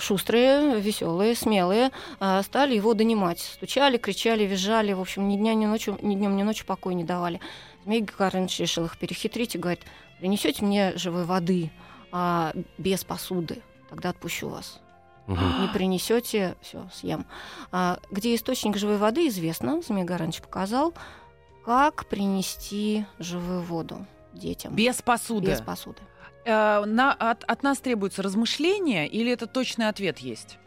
[0.00, 3.40] шустрые, веселые, смелые, э, стали его донимать.
[3.40, 7.04] Стучали, кричали, визжали, в общем, ни дня, ни ночью, ни днем, ни ночью покоя не
[7.04, 7.40] давали.
[7.84, 9.80] Змей Горыныч решил их перехитрить и говорит,
[10.18, 11.70] принесете мне живой воды
[12.12, 14.80] а, без посуды, тогда отпущу вас.
[15.26, 15.62] Мгм.
[15.62, 17.24] Не принесете, все, съем.
[17.72, 20.92] А, где источник живой воды, известно, Змей Горыныч показал,
[21.64, 25.46] как принести живую воду детям Без посуды.
[25.52, 26.02] без посуды.
[26.44, 30.58] Э, на- от, от нас требуется размышление или это точный ответ есть?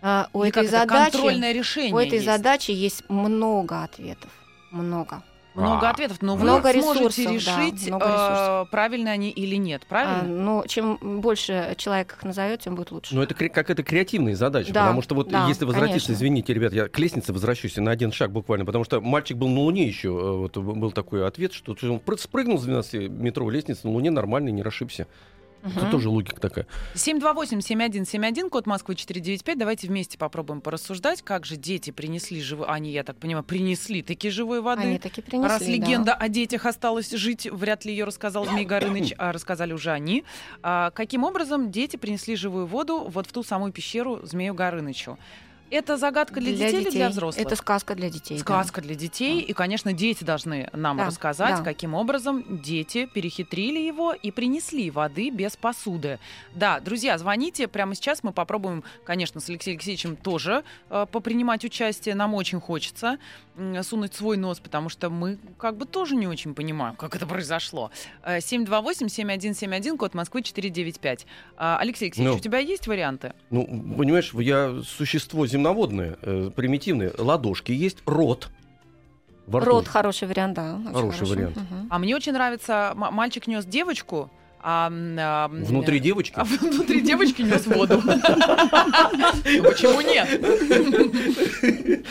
[0.00, 2.26] А, у Или этой задачи, контрольное решение у этой есть?
[2.26, 4.30] задачи есть много ответов,
[4.70, 5.24] много.
[5.54, 5.90] Много А.
[5.90, 9.88] ответов, но Много вы сможете ресурсов, да, решить, много э, правильно они или нет, А,
[9.88, 10.22] правильно?
[10.34, 13.14] но чем больше человек их назовет, тем будет лучше.
[13.14, 16.12] Но это кре- какая-то креативная задача, Да, потому что вот да, если возвратиться, конечно.
[16.14, 19.60] извините, ребят, я к лестнице возвращусь на один шаг буквально, потому что мальчик был на
[19.60, 23.92] Луне еще, э, вот был такой ответ, что он пры- спрыгнул с 12-метровой лестницы на
[23.92, 25.06] Луне нормально, не расшибся.
[25.64, 25.90] Это Мгм.
[25.90, 26.66] тоже логика такая.
[26.94, 29.58] 728-7171, код Москвы 495.
[29.58, 32.66] Давайте вместе попробуем порассуждать, как же дети принесли живой...
[32.68, 34.82] Они, я так понимаю, принесли таки живой воды.
[34.82, 35.70] Они таки принесли, Раз да.
[35.70, 40.24] легенда о детях осталась жить, вряд ли ее рассказал Змей Горыныч, а рассказали уже они.
[40.62, 45.18] А, каким образом дети принесли живую воду вот в ту самую пещеру Змею Горынычу?
[45.74, 47.44] Это загадка для, детей, или для взрослых?
[47.44, 48.36] Это сказка для детей.
[48.38, 48.42] да.
[48.44, 51.62] Сказка для детей, и, конечно, дети должны нам Да, рассказать, да.
[51.64, 56.20] каким образом дети перехитрили его и принесли воды без посуды.
[56.54, 62.14] Да, друзья, звоните прямо сейчас, мы попробуем, конечно, с Алексеем Алексеевичем тоже э, попринимать участие,
[62.14, 63.18] нам очень хочется
[63.56, 67.26] м, сунуть свой нос, потому что мы как бы тоже не очень понимаем, как это
[67.26, 67.90] произошло.
[68.22, 71.26] Э, 728-7171, код Москвы 495.
[71.56, 72.36] А, Алексей Алексеевич, Ну.
[72.36, 73.32] у тебя есть варианты?
[73.50, 73.64] Ну,
[73.96, 77.12] понимаешь, я существо земноводное, э, примитивное.
[77.16, 78.48] Ладошки есть, рот.
[79.46, 79.70] Во рту.
[79.70, 80.76] Рот хороший вариант, да.
[80.76, 81.56] очень Хороший вариант.
[81.56, 81.86] Мгм.
[81.90, 84.30] А мне очень нравится, м- мальчик нес девочку,
[84.62, 86.34] а, а, м, Внутри девочки.
[86.38, 88.00] А внутри девочки нес воду.
[89.62, 90.40] Почему нет?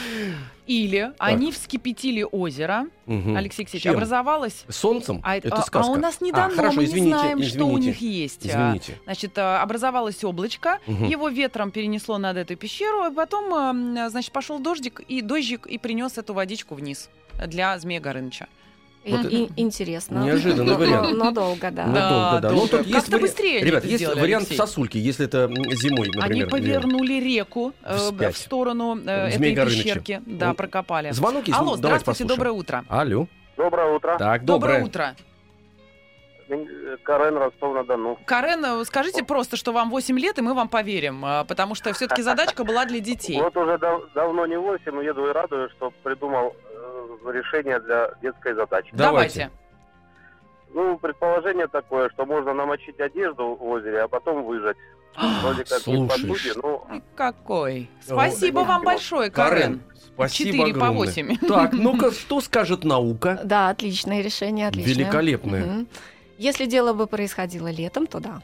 [0.65, 3.35] Или они вскипятили озеро, Мгм.
[3.35, 3.95] Алексей Алексеевич, Чем?
[3.95, 4.63] образовалось...
[4.69, 5.19] Солнцем?
[5.23, 5.79] А, это а- сказка.
[5.79, 7.87] а у нас не А, дано, хорошо, мы извините, не знаем, что у извините.
[7.87, 8.45] них есть.
[8.45, 8.97] А, Извините.
[9.03, 11.05] Значит, а, образовалось облачко, Мгм.
[11.05, 15.77] его ветром перенесло над эту пещеру, и потом, а, значит, пошел дождик и дождик и
[15.77, 17.09] принес эту водичку вниз
[17.45, 18.47] для Змея Горыныча.
[19.05, 20.19] Вот и- интересно.
[20.23, 21.11] Неожиданный Но- вариант.
[21.11, 21.85] Но, но долго, да.
[21.85, 22.49] Ну, долго, да.
[22.49, 22.67] Ну, долго.
[22.69, 24.57] тут есть Как-то вари- быстрее Ребят, есть сделали, вариант Алексей.
[24.57, 26.23] сосульки, если это зимой, например.
[26.23, 27.97] Они повернули реку э,
[28.31, 29.83] в сторону э, Змей этой Горыныча.
[29.83, 30.21] пещерки.
[30.25, 31.11] Да, Ну, прокопали.
[31.11, 31.57] Звонок есть?
[31.59, 32.37] Алло, Давайте здравствуйте, послушаем.
[32.37, 32.85] доброе утро.
[32.87, 33.27] Алло.
[33.57, 34.17] Доброе утро.
[34.17, 34.83] Так, Доброе доброе.
[34.85, 35.15] утро.
[36.49, 38.19] Э, Карен Ростов-на-Дону.
[38.25, 41.93] Карен, э, скажите просто, что вам 8 лет, и мы вам поверим, а, потому что
[41.93, 43.39] все-таки задачка была для детей.
[43.39, 48.53] Вот уже дав- давно не 8, еду и радуюсь, что придумал э, решение для детской
[48.53, 48.89] задачи.
[48.93, 49.51] Давайте.
[50.73, 54.77] Ну, предположение такое, что можно намочить одежду в озере, а потом выжать.
[55.43, 57.89] Вроде как не ну, Ой, Какой.
[58.01, 58.67] Спасибо вот.
[58.67, 59.83] вам большое, Карен.
[60.15, 60.97] спасибо Четыре по огромное.
[60.97, 61.37] восемь.
[61.47, 63.39] Так, ну-ка, что скажет наука?
[63.43, 64.93] Да, отличное решение, отличное.
[64.95, 65.65] Великолепное.
[65.65, 65.87] Мгм.
[66.37, 68.41] Если дело бы происходило летом, то да.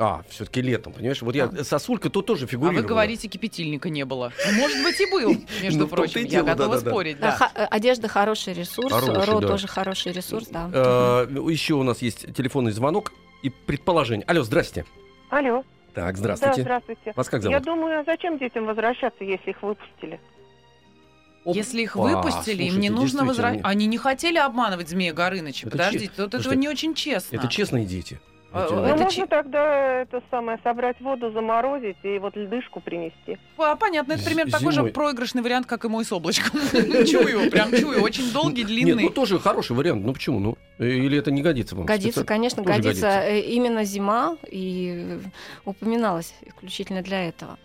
[0.00, 1.22] А, все-таки летом, понимаешь?
[1.22, 2.82] Вот я сосулька тут тоже А фигурировала.
[2.82, 4.32] вы говорите, кипятильника не было.
[4.46, 5.30] Ну, Может быть, и был,
[5.62, 6.24] между Ну, прочим.
[6.24, 10.70] Я готова спорить, А, э, одежда хороший ресурс, ро тоже хороший ресурс, да.
[10.72, 14.24] Э, Еще у нас есть телефонный звонок и предположение.
[14.26, 14.84] Алло, здрасте.
[15.30, 15.64] Алло.
[15.94, 16.62] Так, Да, здравствуйте.
[16.62, 17.12] здравствуйте.
[17.16, 17.64] Вас как Я зовут?
[17.64, 20.20] думаю, а зачем детям возвращаться, если их выпустили?
[21.44, 23.60] Если их выпустили, им не слушайте, нужно возвращать.
[23.64, 25.66] Они не хотели обманывать Змея Горыныча.
[25.66, 27.36] Это Подождите, че- вот это Слушайте, не очень честно.
[27.36, 28.20] Это честные дети.
[28.50, 32.80] А, Ну, Ну, это можно чи- тогда это самое, собрать воду, заморозить и вот льдышку
[32.80, 33.36] принести.
[33.58, 36.58] А, понятно, это примерно такой же проигрышный вариант, как и мой с облачком.
[37.06, 38.02] Чую, прям чую.
[38.02, 39.02] Очень долгий, Нет, длинный.
[39.04, 40.02] ну тоже хороший вариант.
[40.02, 40.40] Ну почему?
[40.40, 41.84] Ну э, или это не годится вам?
[41.84, 43.06] Годится, конечно, годится.
[43.22, 45.28] Э, Именно зима и э,
[45.66, 47.58] упоминалась исключительно для этого.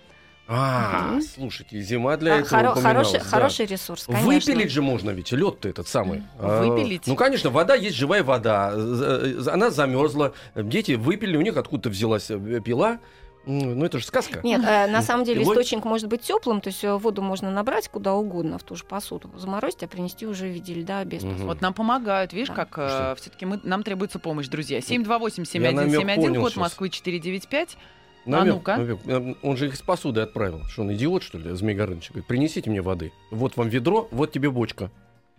[0.48, 1.22] А, Мгм.
[1.22, 3.26] слушайте, зима для А, этого хоро- хороший, да.
[3.26, 4.28] хороший ресурс, конечно.
[4.28, 6.24] Выпилить же можно ведь, лед-то этот самый.
[6.38, 7.08] А, Выпилить?
[7.08, 8.74] Ну, конечно, вода есть живая вода.
[8.78, 10.34] З- Она замерзла.
[10.56, 13.00] Дети выпили, у них откуда-то взялась э, пила.
[13.46, 14.40] Ну, это же сказка.
[14.44, 15.54] Нет, э, на самом деле Пилой?
[15.56, 18.84] источник может быть теплым, то есть э, воду можно набрать куда угодно в ту же
[18.86, 21.44] посуду, заморозить, а принести уже в виде льда без посуды.
[21.44, 22.66] Вот нам помогают, видишь, Да.
[22.66, 24.78] как все-таки мы, нам требуется помощь, друзья.
[24.78, 26.56] Я намёк 728-7171, понял код.
[26.58, 27.78] Москвы 495.
[28.26, 28.78] Намёк, ну-ка.
[28.78, 29.00] намёк.
[29.06, 30.64] Э, Он же их с посуды отправил.
[30.66, 32.10] Что он идиот, что ли, Змей Горыныч?
[32.10, 33.12] Говорит, принесите мне воды.
[33.32, 34.90] Вот вам ведро, вот тебе бочка.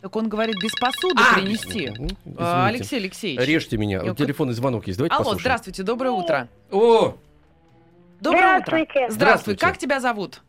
[0.03, 1.87] Так он говорит, без посуды А, принести.
[1.87, 2.17] Извините.
[2.37, 3.47] А, Алексей Алексеевич.
[3.49, 4.03] Режьте меня.
[4.03, 4.99] Я- Телефонный звонок есть.
[4.99, 5.41] Давайте Алло, послушаем.
[5.41, 6.49] здравствуйте, доброе утро.
[6.71, 7.15] О,
[8.21, 8.65] Доброе утро.
[8.67, 8.93] Здравствуйте.
[8.93, 9.61] Здравствуй, Здравствуйте.
[9.61, 10.43] как тебя зовут?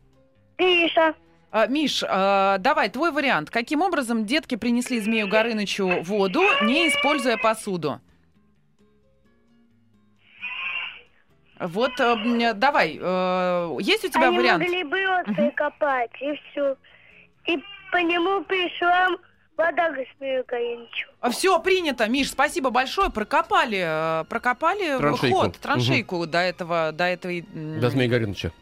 [0.58, 1.14] Миша.
[1.50, 3.50] А, Миш, а, давай, твой вариант.
[3.50, 8.00] Каким образом детки принесли Змею Горынычу воду, не используя посуду?
[11.58, 14.62] Вот, э, давай, э, есть у тебя Они вариант?
[14.62, 16.76] могли бы копать, и все.
[17.46, 19.08] И по нему пришла
[19.56, 21.08] вода к Змею Горынычу.
[21.30, 23.10] Все принято, Миш, спасибо большое.
[23.10, 25.36] Прокопали, э, прокопали Траншейку.
[25.36, 27.46] ход, траншейку до этого, до этой.
[27.54, 28.52] м, до Змея Горыныча.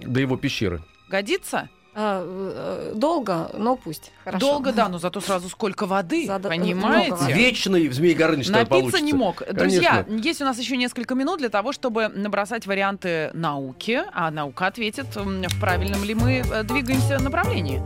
[0.00, 0.80] До его пещеры.
[1.08, 1.68] Годится?
[1.94, 4.12] А, э, долго, но пусть.
[4.24, 4.46] Хорошо.
[4.46, 7.08] Долго, да, но зато сразу сколько воды, Зада- понимаете?
[7.12, 7.32] много воды.
[7.34, 9.00] Вечный Змей Горыныч Напиться получится.
[9.04, 9.42] не мог.
[9.52, 10.26] Друзья, Конечно.
[10.26, 15.14] есть у нас еще несколько минут для того, чтобы набросать варианты науки, а наука ответит,
[15.14, 17.82] в правильном ли мы э, двигаемся направлении.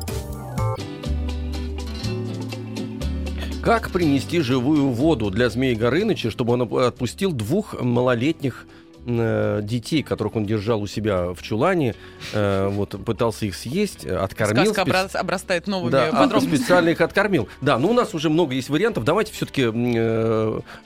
[3.65, 8.65] Как принести живую воду для Змея Горыныча, чтобы он отпустил двух малолетних
[9.07, 11.95] э, детей, которых он держал у себя в чулане,
[12.33, 14.73] э, вот пытался их съесть, э, откормил.
[14.73, 16.57] Сказка спец- обрастает новыми Да, а подробностями.
[16.57, 17.49] специально их откормил.
[17.61, 19.05] Да, ну у нас уже много есть вариантов.
[19.05, 19.65] Давайте все-таки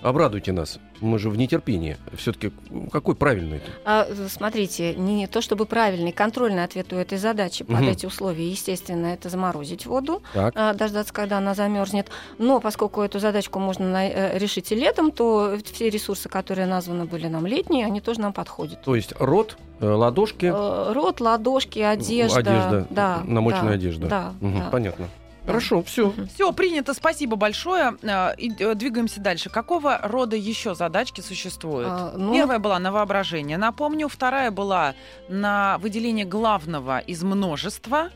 [0.03, 0.79] обрадуйте нас.
[1.01, 1.97] Мы же в нетерпении.
[2.15, 2.53] Все-таки
[2.93, 3.71] какой правильный это?
[3.85, 7.89] А, э, смотрите, не то чтобы правильный, контрольный ответ у этой задачи под Мгм.
[7.91, 10.53] эти условия, естественно, это заморозить воду, Так.
[10.57, 12.09] а, дождаться, когда она замерзнет.
[12.39, 17.05] Но поскольку эту задачку можно на- э, решить и летом, то все ресурсы, которые названы
[17.07, 18.81] были нам летние, они тоже нам подходят.
[18.83, 22.39] То есть рот, э, ладошки, Э, Рот, ладошки, одежда.
[22.41, 24.07] одежда, да, намоченная да, одежда.
[24.09, 24.69] Да, Мгм, да.
[24.71, 25.09] Понятно.
[25.51, 26.15] Хорошо, все.
[26.35, 27.97] Все, принято, спасибо большое.
[28.03, 29.51] Э, и, э, двигаемся дальше.
[29.51, 31.89] Какого рода еще задачки существуют?
[31.91, 33.59] А, ну, Первая была на воображение.
[33.59, 34.95] Напомню, вторая была
[35.29, 38.11] на выделение главного из множества.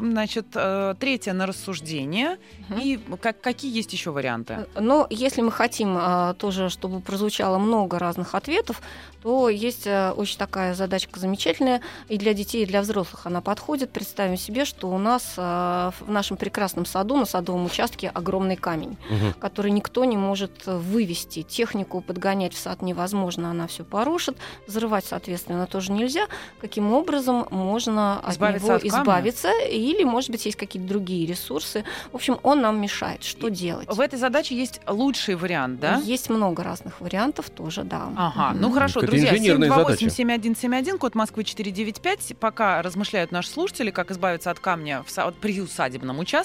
[0.00, 2.38] Значит, э, третья на рассуждение.
[2.68, 2.80] Мгм.
[2.80, 4.66] И как, какие есть еще варианты?
[4.78, 8.80] Но если мы хотим а, тоже, чтобы прозвучало много разных ответов,
[9.22, 13.90] то есть очень такая задачка замечательная и для детей, и для взрослых она подходит.
[13.90, 19.34] Представим себе, что у нас в нашем прекрасном саду, на садовом участке огромный камень, Мгм.
[19.34, 21.42] который никто не может э, вывести.
[21.42, 24.36] Технику подгонять в сад невозможно, она все порушит.
[24.66, 26.26] Взрывать, соответственно, тоже нельзя.
[26.60, 29.02] Каким образом можно от Избавиться него от камня?
[29.02, 29.50] избавиться?
[29.68, 31.84] Или, может быть, есть какие-то другие ресурсы.
[32.12, 33.22] В общем, он нам мешает.
[33.24, 33.88] Что делать?
[33.88, 35.96] В этой задаче есть лучший вариант, да?
[36.04, 38.08] Есть много разных вариантов тоже, да.
[38.16, 42.36] Ага, ну хорошо, Это друзья, инженерная 728-7171, код Москвы 495.
[42.38, 46.41] Пока размышляют наши слушатели, как избавиться от камня в при усадебном участке.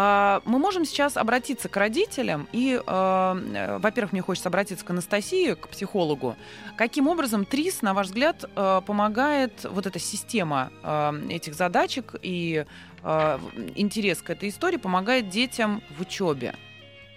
[0.00, 4.90] А, Мы можем сейчас обратиться к родителям и, э, э, во-первых, мне хочется обратиться к
[4.90, 6.36] Анастасии, к психологу.
[6.76, 12.64] Каким образом ТРИС, на ваш взгляд, э, помогает вот эта система э, этих задачек и
[13.02, 13.38] э,
[13.74, 16.54] интерес к этой истории помогает детям в учебе?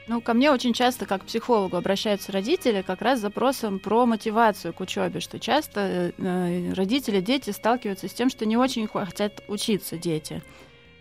[0.08, 4.06] Ну, ко мне очень часто, как к психологу, обращаются родители как раз с запросом про
[4.06, 9.44] мотивацию к учебе, что часто э, родители, дети сталкиваются с тем, что не очень хотят
[9.48, 10.42] учиться дети.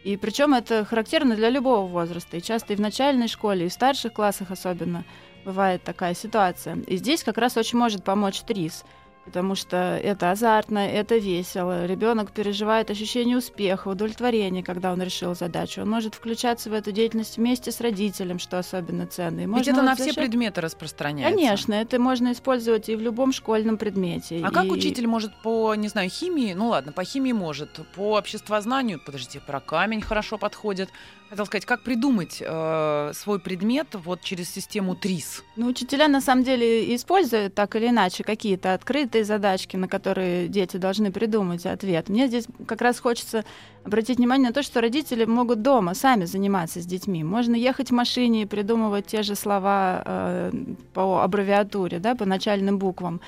[0.04, 3.72] И причем это характерно для любого возраста, и часто и в начальной школе, и в
[3.72, 5.04] старших классах особенно
[5.44, 6.76] бывает такая ситуация.
[6.86, 8.84] И здесь как раз очень может помочь ТРИС–
[9.24, 11.86] потому что это азартно, это весело.
[11.86, 15.82] Ребенок переживает ощущение успеха, удовлетворения, когда он решил задачу.
[15.82, 19.40] Он может включаться в эту деятельность вместе с родителем, что особенно ценно.
[19.40, 21.36] И Ведь это вот на все предметы распространяется.
[21.36, 24.40] Конечно, это можно использовать и в любом школьном предмете.
[24.44, 24.52] А и...
[24.52, 29.40] как учитель может по, не знаю, химии, ну ладно, по химии может, по обществознанию, подождите,
[29.40, 30.90] про камень хорошо подходит.
[31.30, 35.44] Хотел сказать, как придумать э, свой предмет вот через систему ТРИС?
[35.54, 40.76] Ну, учителя на самом деле используют так или иначе какие-то открытые задачки, на которые дети
[40.76, 42.08] должны придумать ответ.
[42.08, 43.44] Мне здесь как раз хочется
[43.84, 47.24] обратить внимание на то, что родители могут дома сами заниматься с детьми.
[47.24, 50.52] Можно ехать в машине и придумывать те же слова э,
[50.94, 53.20] по аббревиатуре, да, по начальным буквам.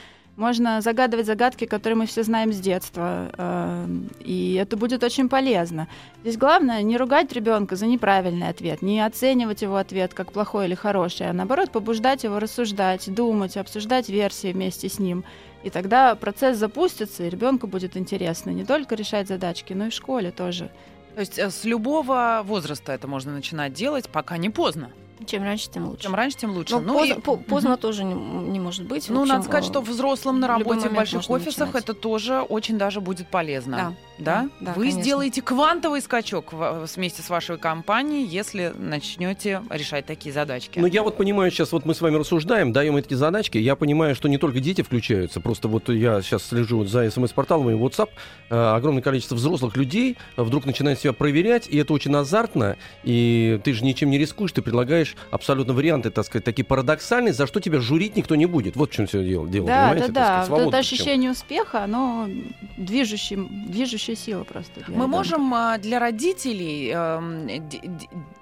[0.43, 3.87] Можно загадывать загадки, которые мы все знаем с детства, э,
[4.25, 5.87] и это будет очень полезно.
[6.23, 10.75] Здесь главное не ругать ребенка за неправильный ответ, не оценивать его ответ как плохой или
[10.75, 15.23] хороший, а наоборот побуждать его рассуждать, думать, обсуждать версии вместе с ним.
[15.63, 19.95] И тогда процесс запустится, и ребенку будет интересно не только решать задачки, но и в
[19.95, 20.73] школе тоже.
[21.15, 24.91] То есть э, с любого возраста это можно начинать делать, пока не поздно.
[25.27, 26.03] Чем раньше, тем лучше.
[26.03, 26.75] Чем раньше, тем лучше.
[26.75, 27.21] Ну, ну поздно, и...
[27.21, 27.81] по поздно угу.
[27.81, 29.09] тоже не, не может быть.
[29.09, 31.85] Ну, общем, надо сказать, что взрослым на работе в больших офисах начинать.
[31.85, 33.77] это тоже очень даже будет полезно.
[33.77, 33.95] Да.
[34.19, 34.49] Да?
[34.61, 35.03] да Вы конечно.
[35.03, 40.79] сделаете квантовый скачок вместе с вашей компанией, если начнете решать такие задачки.
[40.79, 43.59] Ну, я вот понимаю, сейчас вот мы с вами рассуждаем, даем эти задачки.
[43.59, 45.41] Я понимаю, что не только дети включаются.
[45.41, 48.11] Просто вот я сейчас слежу за смс-порталом и WhatsApp.
[48.51, 52.77] Э, огромное количество взрослых людей вдруг начинает себя проверять, и это очень азартно.
[53.03, 57.47] И ты же ничем не рискуешь, ты предлагаешь абсолютно варианты, так сказать, такие парадоксальные, за
[57.47, 58.77] что тебя журить никто не будет.
[58.77, 59.47] Вот в чем все дело.
[59.49, 60.47] дело да, да, да.
[60.49, 62.29] Вот это ощущение успеха, оно
[62.77, 64.81] движущий, движущая сила просто.
[64.81, 65.07] Мы ребенка.
[65.07, 67.49] можем а, для родителей, эм,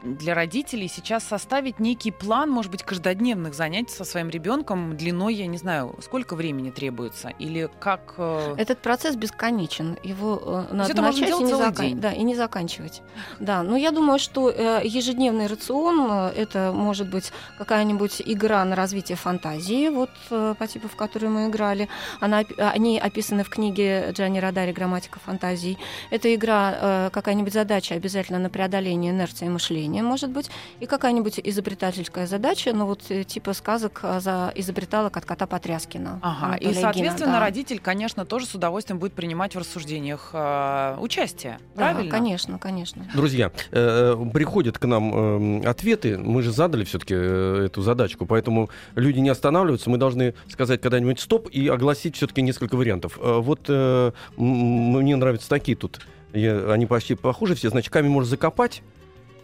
[0.02, 5.46] для родителей сейчас составить некий план, может быть, каждодневных занятий со своим ребенком длиной, я
[5.46, 8.14] не знаю, сколько времени требуется или как.
[8.18, 12.00] Э, Этот процесс бесконечен, его э, надо это начать и не, закан...
[12.00, 13.02] да, и не заканчивать.
[13.38, 19.16] Да, но я думаю, что э, ежедневный рацион это может быть какая-нибудь игра на развитие
[19.16, 21.88] фантазии, вот по типу, в которую мы играли.
[22.20, 25.78] Она, они описаны в книге Джани Радари «Грамматика фантазии» фантазий.
[26.10, 32.26] Это игра, э, какая-нибудь задача обязательно на преодоление инерции мышления, может быть, и какая-нибудь изобретательская
[32.26, 36.20] задача, ну вот э, типа сказок э, за изобреталок от кота Потряскина.
[36.22, 37.40] Ага, и, соответственно, да.
[37.40, 42.10] родитель, конечно, тоже с удовольствием будет принимать в рассуждениях э, участие, правильно?
[42.10, 43.04] Да, конечно, конечно.
[43.14, 48.70] Друзья, э, приходят к нам э, ответы, мы же задали все-таки э, эту задачку, поэтому
[48.94, 53.18] люди не останавливаются, мы должны сказать когда-нибудь стоп и огласить все-таки несколько вариантов.
[53.20, 56.00] Э, вот э, мне нравится такие тут.
[56.32, 57.70] Я, они почти похожи все.
[57.70, 58.82] Значит, камень можно закопать,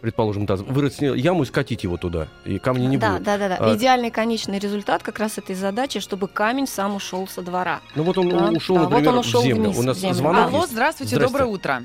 [0.01, 3.23] предположим, таз, вырыть яму и скатить его туда, и камни не да, будет.
[3.23, 3.57] Да, да, да.
[3.59, 3.75] А...
[3.75, 7.81] Идеальный конечный результат как раз этой задачи, чтобы камень сам ушел со двора.
[7.95, 9.63] Ну вот он да, ушел, да, например, вот он ушел в землю.
[9.65, 10.15] Вниз, У нас в землю.
[10.15, 10.71] звонок Алло, есть.
[10.71, 11.33] здравствуйте, Здрасте.
[11.33, 11.83] доброе утро.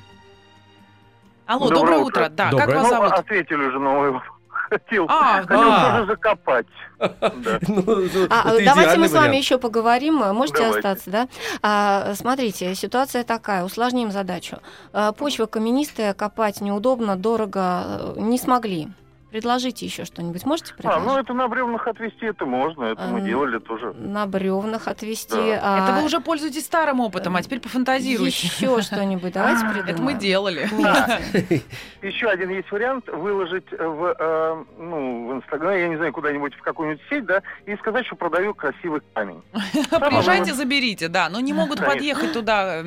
[1.47, 2.21] Алло, доброе, доброе утро.
[2.23, 2.29] утро.
[2.31, 2.67] Да, доброе.
[2.67, 3.11] как вас зовут?
[3.11, 4.21] Ну, ответили уже на мой
[4.73, 6.67] хотел, а, хотел тоже закопать.
[7.69, 10.17] Ну, а, давайте мы с вами еще поговорим.
[10.17, 10.79] Можете Давайте.
[10.79, 11.29] остаться, да?
[11.63, 13.65] А, смотрите, ситуация такая.
[13.65, 14.59] Усложним задачу.
[14.93, 18.15] А, почва каменистая, копать неудобно, дорого.
[18.17, 18.89] Не смогли.
[19.33, 20.45] Предложите еще что-нибудь.
[20.45, 21.07] Можете А, предложить?
[21.07, 23.95] ну это на бревнах отвести, это можно, это мы делали тоже.
[23.95, 25.35] На бревнах отвести.
[25.35, 25.47] Да.
[25.47, 28.47] Это а, вы уже пользуетесь старым опытом, а теперь пофантазируйте.
[28.47, 29.33] Еще что-нибудь.
[29.33, 29.89] Давайте придумаем.
[29.89, 30.69] Это мы делали.
[30.71, 31.63] Вместе.
[32.03, 36.61] Еще один есть вариант выложить в, э, ну, в Инстаграм, я не знаю, куда-нибудь в
[36.61, 39.41] какую-нибудь сеть, да, и сказать, что продаю красивый камень.
[39.53, 41.31] Приезжайте, заберите, да.
[41.31, 42.83] Но не могут подъехать туда.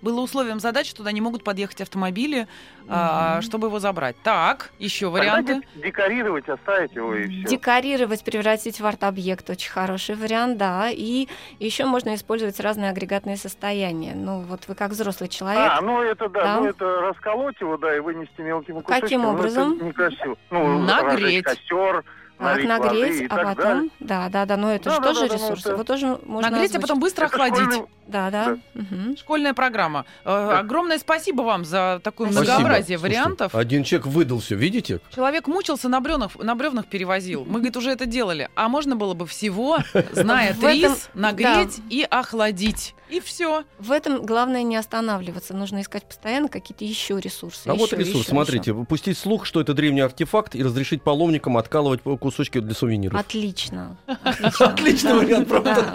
[0.00, 2.46] Было условием задачи, туда не могут подъехать автомобили,
[2.88, 4.14] а, чтобы его забрать.
[4.22, 5.62] Так, еще варианты.
[5.74, 7.48] Декорировать, оставить его и все.
[7.56, 10.90] Декорировать, превратить в арт-объект очень хороший вариант, да.
[10.90, 14.12] И еще можно использовать разные агрегатные состояния.
[14.14, 15.72] Ну, вот вы как взрослый человек.
[15.72, 16.56] А, ну это да, Да.
[16.60, 19.00] ну это расколоть его, да, и вынести мелкими кусочками.
[19.00, 19.86] Каким ну, это образом?
[19.86, 20.36] некрасиво.
[20.50, 21.44] Ну, Нагреть.
[21.44, 22.04] костер,
[22.38, 23.90] Так, налить воды нагреть, и а так потом, далее.
[24.00, 25.60] да, да, да, но это Да, же да, тоже да, да, ну, ресурс.
[25.60, 26.80] это- Его тоже можно Нагреть, а озвучить.
[26.82, 27.56] потом быстро Это охладить.
[27.58, 28.58] школьный- Да, да.
[28.74, 29.16] мгм.
[29.16, 30.04] Школьная программа.
[30.24, 32.52] Э, Огромное спасибо вам за такое Спасибо.
[32.54, 33.54] многообразие Слушайте, вариантов.
[33.54, 35.00] Один человек выдал все, видите?
[35.14, 37.44] Человек мучился, на бревнах, на бревнах перевозил.
[37.44, 38.48] Мы, говорит, уже это делали.
[38.54, 39.78] А можно было бы всего,
[40.12, 42.94] зная трис, нагреть и охладить.
[43.08, 43.64] И все.
[43.78, 45.52] В этом главное не останавливаться.
[45.52, 47.68] Нужно искать постоянно какие-то еще ресурсы.
[47.68, 52.00] А вот ресурс, еще, смотрите, пустить слух, что это древний артефакт, и разрешить паломникам откалывать
[52.02, 53.20] кусочки для сувениров.
[53.20, 53.98] Отлично.
[54.24, 55.92] Отлично, Отличный вариант, правда?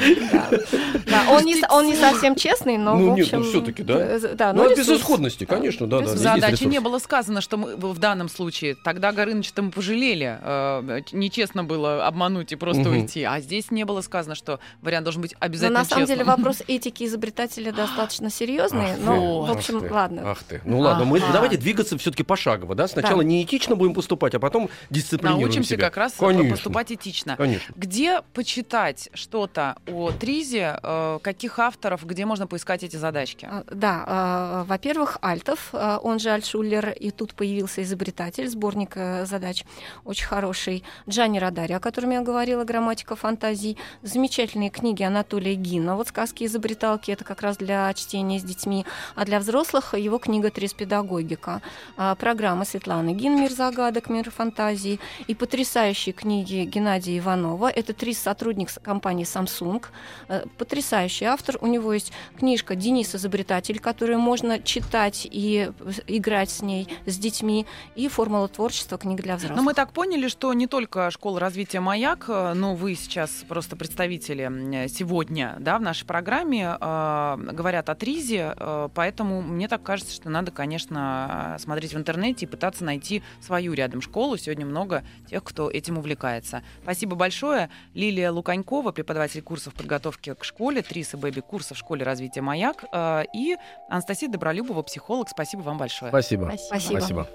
[1.08, 3.50] Да, он не совсем честный, но Ну, в нет, ну, общем...
[3.50, 3.94] всё-таки, да.
[4.00, 4.88] э, да Ну, но от ресурс.
[4.90, 6.08] безысходности, конечно, да, да.
[6.08, 6.72] Задачи ресурс.
[6.72, 10.38] не было сказано, что мы в данном случае тогда Горыныча-то мы пожалели.
[10.42, 12.92] э, Нечестно было обмануть и просто Мгм.
[13.02, 13.24] уйти.
[13.24, 16.36] А здесь не было сказано, что вариант должен быть Но обязательно на самом деле честным.
[16.38, 18.92] вопрос этики изобретателя достаточно серьезный.
[18.94, 20.22] Ах Но, ты, в общем, ах ты, ладно.
[20.26, 20.62] Ах ты.
[20.66, 22.88] Ну ладно, мы давайте двигаться все-таки пошагово, да?
[22.88, 23.28] Сначала Да.
[23.30, 25.86] неэтично будем поступать, а потом дисциплинируем Научимся себя.
[25.86, 26.52] как раз Конечно.
[26.52, 27.36] поступать этично.
[27.38, 27.74] Конечно.
[27.76, 30.80] Где почитать что-то о Тризе?
[30.82, 31.97] э, Каких авторов?
[32.04, 33.48] Где можно поискать эти задачки?
[33.50, 39.26] А, Да, а, во-первых, Альтов, а, он же Альтшулер, и тут появился изобретатель, сборник э,
[39.26, 39.64] задач
[40.06, 40.84] очень хороший.
[41.10, 43.78] Джани Радари, о котором я говорила, «Грамматика фантазий».
[44.02, 48.86] Замечательные книги Анатолия Гина, вот «Сказки изобреталки», это как раз для чтения с детьми.
[49.16, 51.62] А для взрослых его книга «Трис педагогика».
[51.98, 55.00] А, Программа Светланы Гин «Мир загадок», «Мир фантазии».
[55.28, 57.70] И потрясающие книги Геннадия Иванова.
[57.70, 59.84] Это Трис сотрудник компании Samsung.
[60.28, 61.58] Э, Потрясающий автор.
[61.62, 67.18] У него есть книжка «Денис изобретатель», которую можно читать и э, играть с ней, с
[67.18, 67.66] детьми.
[67.96, 68.98] И «Формула творчества.
[68.98, 69.58] Книга для взрослых».
[69.58, 73.76] Но мы так поняли, что не только школа развития «Маяк», э, но вы сейчас просто
[73.76, 79.84] представители м, сегодня да, в нашей программе э, говорят о ТРИЗе, э, поэтому мне так
[79.84, 84.38] кажется, что надо, конечно, э, смотреть в интернете и пытаться найти свою рядом школу.
[84.38, 86.64] Сегодня много тех, кто этим увлекается.
[86.84, 87.70] Спасибо большое.
[87.94, 92.86] Лилия Луканькова, преподаватель курсов подготовки к школе, ТРИЗ и Бэби курса в школе развития «Маяк»,
[92.92, 93.58] э, и
[93.90, 95.30] Анастасия Добролюбова, психолог.
[95.30, 96.12] Спасибо вам большое.
[96.12, 96.54] Спасибо.
[96.58, 97.00] Спасибо.
[97.00, 97.28] Спасибо.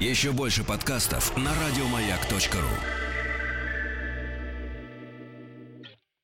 [0.00, 3.07] Еще больше подкастов на радиомаяк.ру.